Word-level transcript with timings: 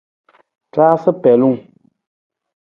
Raasa 0.77 1.11
pelung. 1.21 1.57